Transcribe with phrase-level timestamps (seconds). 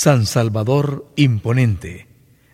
[0.00, 2.06] San Salvador Imponente,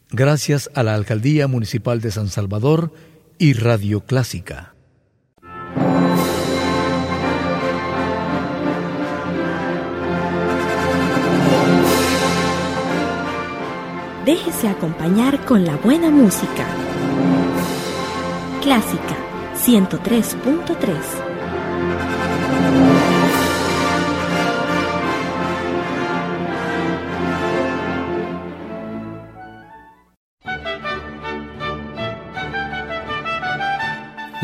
[0.08, 2.94] gracias a la Alcaldía Municipal de San Salvador
[3.36, 4.74] y Radio Clásica.
[14.24, 16.66] Déjese acompañar con la buena música.
[18.62, 19.16] Clásica
[19.54, 22.13] 103.3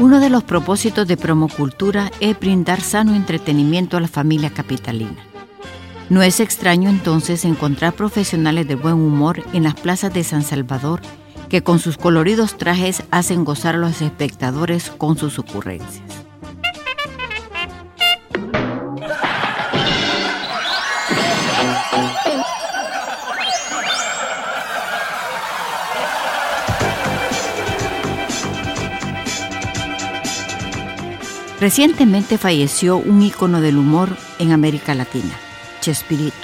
[0.00, 5.16] Uno de los propósitos de Promocultura es brindar sano entretenimiento a la familia capitalina.
[6.08, 11.00] No es extraño entonces encontrar profesionales de buen humor en las plazas de San Salvador
[11.48, 16.27] que con sus coloridos trajes hacen gozar a los espectadores con sus ocurrencias.
[31.60, 35.34] Recientemente falleció un ícono del humor en América Latina,
[35.80, 36.36] Chespirito.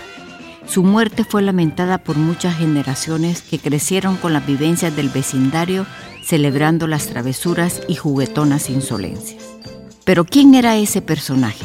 [0.67, 5.87] Su muerte fue lamentada por muchas generaciones que crecieron con las vivencias del vecindario
[6.25, 9.45] celebrando las travesuras y juguetonas insolencias.
[10.05, 11.65] Pero ¿quién era ese personaje?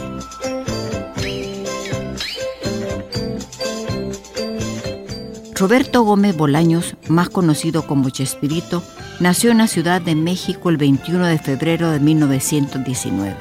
[5.56, 8.84] Roberto Gómez Bolaños, más conocido como Chespirito,
[9.20, 13.36] nació en la Ciudad de México el 21 de febrero de 1919.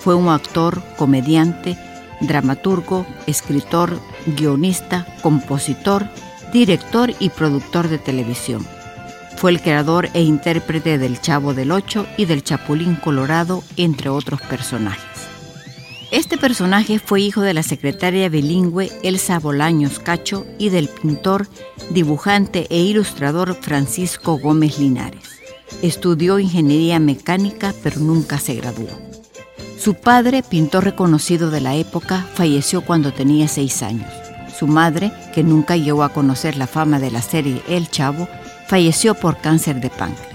[0.00, 1.78] Fue un actor, comediante,
[2.20, 6.08] dramaturgo, escritor, guionista, compositor,
[6.52, 8.66] director y productor de televisión.
[9.36, 14.40] Fue el creador e intérprete del Chavo del Ocho y del Chapulín Colorado, entre otros
[14.40, 15.05] personajes.
[16.16, 21.46] Este personaje fue hijo de la secretaria bilingüe Elsa Bolaños Cacho y del pintor,
[21.90, 25.28] dibujante e ilustrador Francisco Gómez Linares.
[25.82, 28.88] Estudió ingeniería mecánica pero nunca se graduó.
[29.78, 34.10] Su padre, pintor reconocido de la época, falleció cuando tenía seis años.
[34.58, 38.26] Su madre, que nunca llegó a conocer la fama de la serie El Chavo,
[38.68, 40.32] falleció por cáncer de páncreas.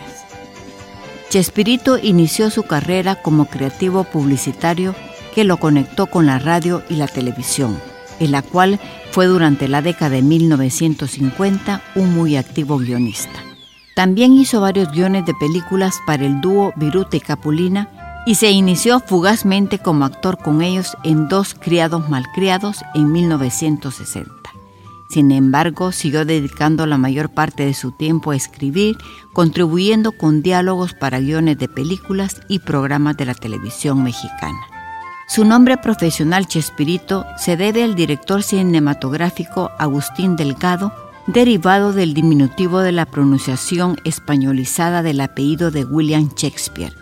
[1.32, 4.94] Chespirito inició su carrera como creativo publicitario
[5.34, 7.78] que lo conectó con la radio y la televisión,
[8.20, 8.80] en la cual
[9.12, 13.40] fue durante la década de 1950 un muy activo guionista.
[13.96, 17.90] También hizo varios guiones de películas para el dúo Viruta y Capulina
[18.26, 24.32] y se inició fugazmente como actor con ellos en Dos criados malcriados en 1960.
[25.10, 28.96] Sin embargo, siguió dedicando la mayor parte de su tiempo a escribir,
[29.34, 34.81] contribuyendo con diálogos para guiones de películas y programas de la televisión mexicana.
[35.34, 40.92] Su nombre profesional Chespirito se debe al director cinematográfico Agustín Delgado,
[41.26, 46.94] derivado del diminutivo de la pronunciación españolizada del apellido de William Shakespeare,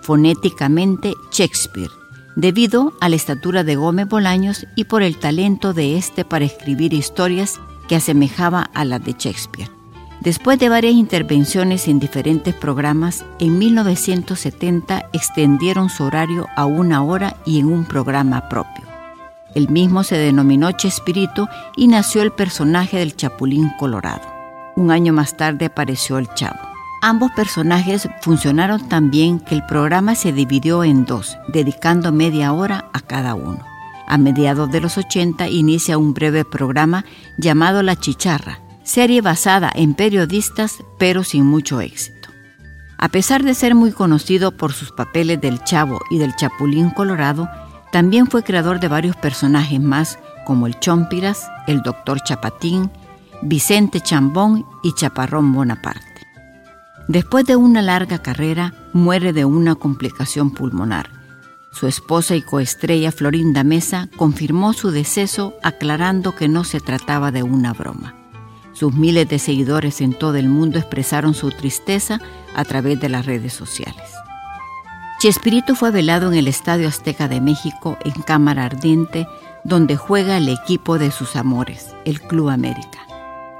[0.00, 1.92] fonéticamente Shakespeare,
[2.34, 6.92] debido a la estatura de Gómez Bolaños y por el talento de este para escribir
[6.92, 9.77] historias que asemejaba a las de Shakespeare.
[10.20, 17.36] Después de varias intervenciones en diferentes programas, en 1970 extendieron su horario a una hora
[17.46, 18.84] y en un programa propio.
[19.54, 24.22] El mismo se denominó Chespirito y nació el personaje del Chapulín Colorado.
[24.76, 26.58] Un año más tarde apareció el Chavo.
[27.00, 32.86] Ambos personajes funcionaron tan bien que el programa se dividió en dos, dedicando media hora
[32.92, 33.64] a cada uno.
[34.08, 37.04] A mediados de los 80 inicia un breve programa
[37.36, 42.30] llamado La Chicharra, serie basada en periodistas pero sin mucho éxito.
[42.96, 47.48] A pesar de ser muy conocido por sus papeles del Chavo y del Chapulín Colorado,
[47.92, 52.90] también fue creador de varios personajes más como el Chompiras, el Doctor Chapatín,
[53.42, 56.26] Vicente Chambón y Chaparrón Bonaparte.
[57.06, 61.10] Después de una larga carrera, muere de una complicación pulmonar.
[61.72, 67.42] Su esposa y coestrella Florinda Mesa confirmó su deceso aclarando que no se trataba de
[67.42, 68.14] una broma.
[68.78, 72.20] Sus miles de seguidores en todo el mundo expresaron su tristeza
[72.54, 74.04] a través de las redes sociales.
[75.18, 79.26] Chespirito fue velado en el Estadio Azteca de México en cámara ardiente,
[79.64, 83.00] donde juega el equipo de sus amores, el Club América.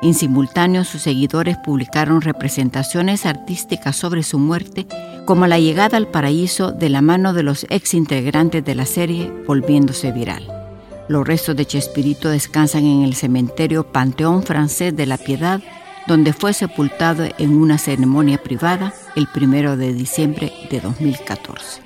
[0.03, 4.87] En simultáneo, sus seguidores publicaron representaciones artísticas sobre su muerte,
[5.27, 9.33] como la llegada al paraíso de la mano de los ex integrantes de la serie,
[9.49, 10.58] volviéndose viral.
[11.09, 15.63] Los restos de Chespirito descansan en el cementerio Panteón Francés de la Piedad,
[16.07, 21.83] donde fue sepultado en una ceremonia privada el primero de diciembre de 2014.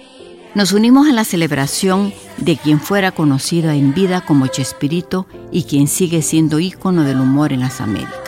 [0.55, 5.87] Nos unimos a la celebración de quien fuera conocido en vida como Chespirito y quien
[5.87, 8.22] sigue siendo ícono del humor en las Américas.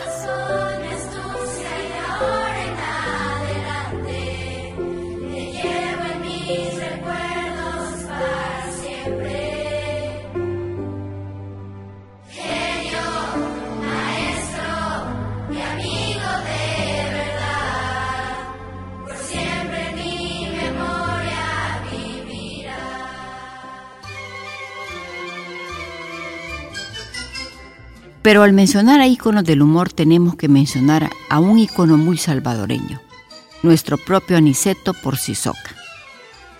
[28.25, 32.99] Pero al mencionar a íconos del humor tenemos que mencionar a un ícono muy salvadoreño,
[33.61, 35.75] nuestro propio Aniceto Porcisoca.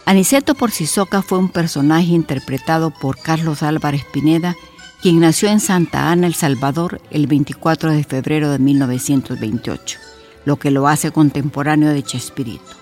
[0.06, 4.56] Aniceto Porcisoca fue un personaje interpretado por Carlos Álvarez Pineda,
[5.02, 9.98] quien nació en Santa Ana, El Salvador, el 24 de febrero de 1928,
[10.46, 12.76] lo que lo hace contemporáneo de Chespirito.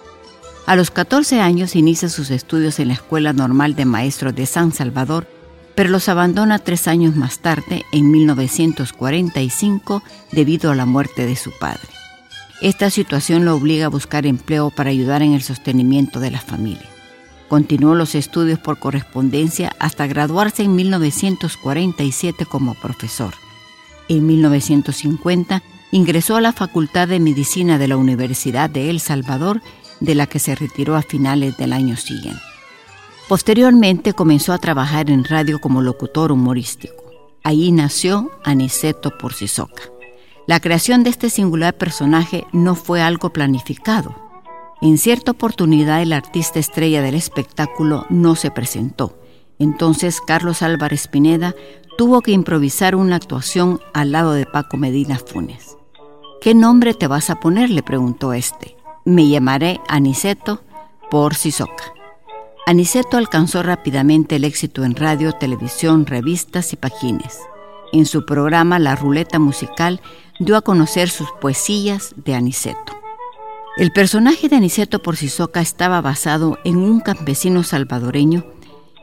[0.66, 4.74] A los 14 años inicia sus estudios en la Escuela Normal de Maestros de San
[4.74, 5.26] Salvador
[5.76, 11.52] pero los abandona tres años más tarde, en 1945, debido a la muerte de su
[11.58, 11.90] padre.
[12.62, 16.88] Esta situación lo obliga a buscar empleo para ayudar en el sostenimiento de la familia.
[17.50, 23.34] Continuó los estudios por correspondencia hasta graduarse en 1947 como profesor.
[24.08, 25.62] En 1950
[25.92, 29.62] ingresó a la Facultad de Medicina de la Universidad de El Salvador,
[30.00, 32.53] de la que se retiró a finales del año siguiente.
[33.34, 37.04] Posteriormente comenzó a trabajar en radio como locutor humorístico.
[37.44, 39.82] Ahí nació Aniceto Porcisoca.
[40.46, 44.14] La creación de este singular personaje no fue algo planificado.
[44.84, 49.18] En cierta oportunidad el artista estrella del espectáculo no se presentó.
[49.58, 51.56] Entonces Carlos Álvarez Pineda
[51.98, 55.76] tuvo que improvisar una actuación al lado de Paco Medina Funes.
[56.40, 57.72] ¿Qué nombre te vas a poner?
[57.72, 58.78] le preguntó este.
[59.06, 60.62] Me llamaré Aniceto
[61.10, 61.96] Porcisoca.
[62.66, 67.38] Aniceto alcanzó rápidamente el éxito en radio, televisión, revistas y páginas.
[67.92, 70.00] En su programa La Ruleta Musical
[70.40, 72.98] dio a conocer sus poesías de Aniceto.
[73.76, 78.46] El personaje de Aniceto por Sisoca estaba basado en un campesino salvadoreño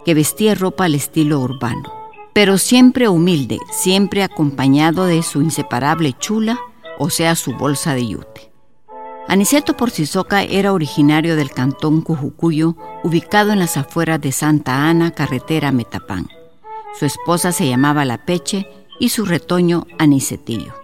[0.06, 1.92] que vestía ropa al estilo urbano,
[2.32, 6.58] pero siempre humilde, siempre acompañado de su inseparable chula,
[6.98, 8.49] o sea, su bolsa de yute.
[9.30, 12.74] Aniceto Porcisoca era originario del cantón Cujucuyo,
[13.04, 16.26] ubicado en las afueras de Santa Ana, carretera Metapán.
[16.98, 18.66] Su esposa se llamaba La Peche
[18.98, 20.74] y su retoño Anicetillo.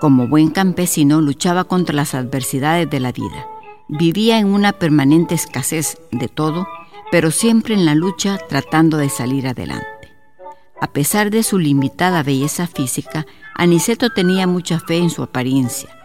[0.00, 3.48] Como buen campesino luchaba contra las adversidades de la vida.
[3.88, 6.68] Vivía en una permanente escasez de todo,
[7.10, 10.14] pero siempre en la lucha tratando de salir adelante.
[10.80, 13.26] A pesar de su limitada belleza física,
[13.56, 16.03] Aniceto tenía mucha fe en su apariencia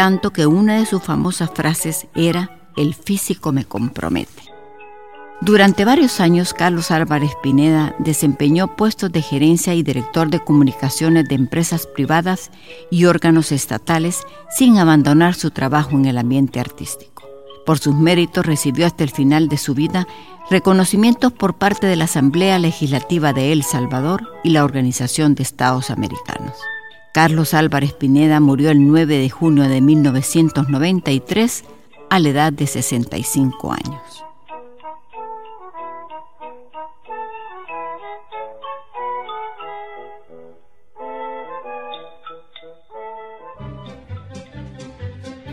[0.00, 4.44] tanto que una de sus famosas frases era, el físico me compromete.
[5.42, 11.34] Durante varios años, Carlos Álvarez Pineda desempeñó puestos de gerencia y director de comunicaciones de
[11.34, 12.50] empresas privadas
[12.90, 17.24] y órganos estatales sin abandonar su trabajo en el ambiente artístico.
[17.66, 20.06] Por sus méritos recibió hasta el final de su vida
[20.48, 25.90] reconocimientos por parte de la Asamblea Legislativa de El Salvador y la Organización de Estados
[25.90, 26.54] Americanos.
[27.12, 31.64] Carlos Álvarez Pineda murió el 9 de junio de 1993
[32.08, 34.24] a la edad de 65 años.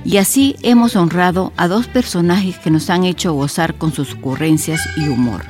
[0.05, 4.87] Y así hemos honrado a dos personajes que nos han hecho gozar con sus ocurrencias
[4.95, 5.41] y humor.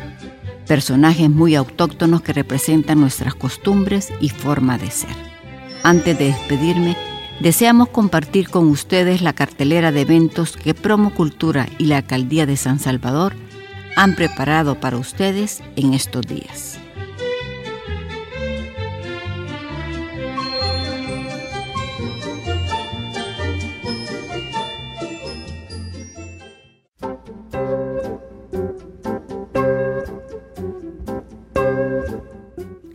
[0.65, 5.26] Personajes muy autóctonos que representan nuestras costumbres y forma de ser.
[5.87, 6.97] Antes de despedirme,
[7.39, 12.57] deseamos compartir con ustedes la cartelera de eventos que Promo Cultura y la Alcaldía de
[12.57, 13.33] San Salvador
[13.95, 16.77] han preparado para ustedes en estos días.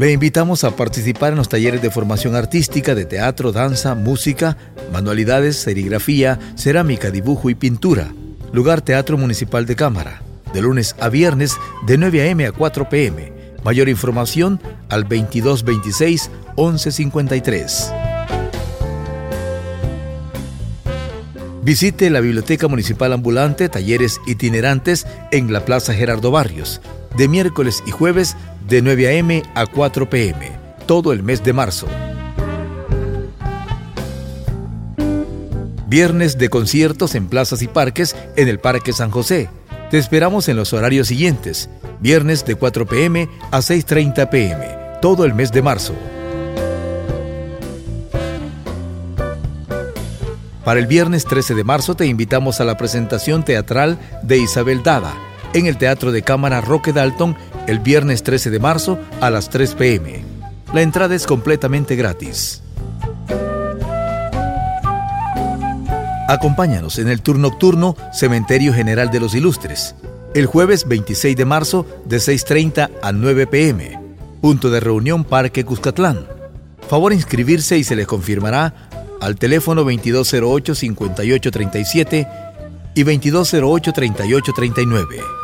[0.02, 4.56] Le invitamos a participar en los talleres de formación artística de teatro, danza, música,
[4.92, 8.12] manualidades, serigrafía, cerámica, dibujo y pintura.
[8.52, 10.21] Lugar Teatro Municipal de Cámara.
[10.52, 11.56] de lunes a viernes
[11.87, 12.47] de 9 a.m.
[12.47, 13.32] a 4 p.m.
[13.62, 17.92] Mayor información al 2226 1153.
[21.62, 26.80] Visite la Biblioteca Municipal Ambulante, talleres itinerantes en la Plaza Gerardo Barrios,
[27.16, 28.37] de miércoles y jueves
[28.69, 29.42] de 9 a.m.
[29.54, 30.50] a 4 p.m.,
[30.87, 31.87] todo el mes de marzo.
[35.87, 39.50] Viernes de conciertos en plazas y parques en el Parque San José.
[39.90, 41.69] Te esperamos en los horarios siguientes,
[42.00, 44.66] viernes de 4 pm a 6.30 pm,
[45.02, 45.95] todo el mes de marzo.
[50.64, 55.12] Para el viernes 13 de marzo te invitamos a la presentación teatral de Isabel Dada
[55.54, 59.75] en el Teatro de Cámara Roque Dalton el viernes 13 de marzo a las 3
[59.75, 60.25] pm.
[60.73, 62.62] La entrada es completamente gratis.
[66.28, 69.95] Acompáñanos en el turno nocturno Cementerio General de los Ilustres,
[70.35, 74.00] el jueves 26 de marzo de 6.30 a 9 pm.
[74.40, 76.26] Punto de reunión Parque Cuscatlán.
[76.88, 78.88] Favor inscribirse y se le confirmará
[79.21, 82.28] al teléfono 2208-5837
[82.95, 85.41] y 2208-3839.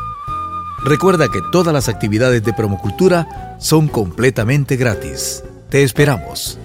[0.83, 5.43] Recuerda que todas las actividades de Promocultura son completamente gratis.
[5.69, 6.57] Te esperamos.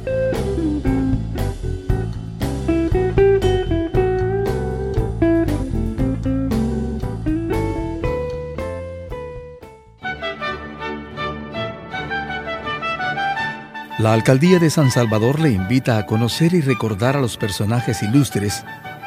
[13.98, 18.62] La alcaldía de San Salvador le invita a conocer y recordar a los personajes ilustres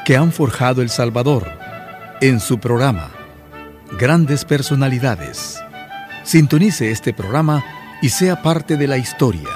[0.05, 1.47] que han forjado El Salvador
[2.19, 3.16] en su programa
[3.93, 5.59] Grandes Personalidades.
[6.23, 7.63] Sintonice este programa
[8.01, 9.47] y sea parte de la historia.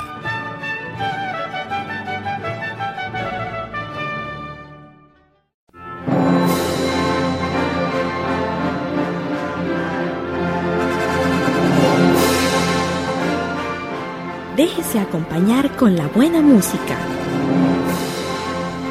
[14.55, 16.97] Déjese acompañar con la buena música.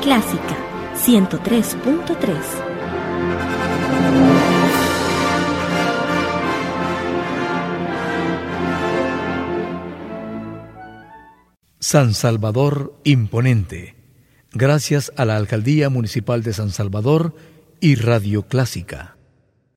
[0.02, 0.56] Clásica
[1.04, 2.70] 103.3
[11.92, 13.96] San Salvador Imponente.
[14.52, 17.34] Gracias a la Alcaldía Municipal de San Salvador
[17.80, 19.16] y Radio Clásica.